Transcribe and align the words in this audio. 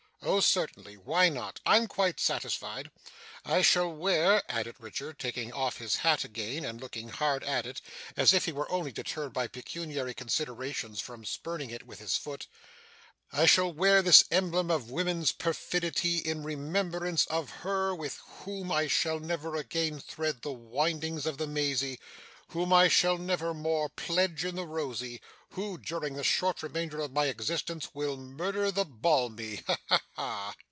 Oh, 0.23 0.39
certainly. 0.39 0.97
Why 0.97 1.29
not! 1.29 1.59
I'm 1.65 1.87
quite 1.87 2.19
satisfied. 2.19 2.91
I 3.43 3.63
shall 3.63 3.91
wear,' 3.91 4.43
added 4.47 4.75
Richard, 4.77 5.17
taking 5.17 5.51
off 5.51 5.77
his 5.79 5.95
hat 5.95 6.23
again 6.23 6.63
and 6.63 6.79
looking 6.79 7.09
hard 7.09 7.43
at 7.43 7.65
it, 7.65 7.81
as 8.15 8.31
if 8.31 8.45
he 8.45 8.51
were 8.51 8.69
only 8.71 8.91
deterred 8.91 9.33
by 9.33 9.47
pecuniary 9.47 10.13
considerations 10.13 11.01
from 11.01 11.25
spurning 11.25 11.71
it 11.71 11.87
with 11.87 11.97
his 11.97 12.17
foot, 12.17 12.45
'I 13.33 13.47
shall 13.47 13.73
wear 13.73 14.03
this 14.03 14.23
emblem 14.29 14.69
of 14.69 14.91
woman's 14.91 15.31
perfidy, 15.31 16.19
in 16.19 16.43
remembrance 16.43 17.25
of 17.25 17.49
her 17.49 17.95
with 17.95 18.17
whom 18.45 18.71
I 18.71 18.85
shall 18.85 19.19
never 19.19 19.55
again 19.55 19.99
thread 19.99 20.43
the 20.43 20.51
windings 20.53 21.25
of 21.25 21.39
the 21.39 21.47
mazy; 21.47 21.99
whom 22.49 22.73
I 22.73 22.89
shall 22.89 23.17
never 23.17 23.53
more 23.53 23.87
pledge 23.87 24.43
in 24.43 24.55
the 24.55 24.65
rosy; 24.65 25.21
who, 25.51 25.77
during 25.77 26.15
the 26.15 26.23
short 26.23 26.61
remainder 26.61 26.99
of 26.99 27.11
my 27.13 27.27
existence, 27.27 27.89
will 27.93 28.17
murder 28.17 28.69
the 28.71 28.83
balmy. 28.85 29.61
Ha, 29.67 29.77
ha, 29.87 29.99
ha! 30.15 30.55